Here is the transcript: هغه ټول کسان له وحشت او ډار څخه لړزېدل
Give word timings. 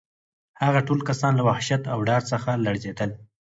هغه 0.63 0.79
ټول 0.87 0.99
کسان 1.09 1.33
له 1.39 1.43
وحشت 1.49 1.81
او 1.93 1.99
ډار 2.07 2.21
څخه 2.31 2.49
لړزېدل 2.65 3.09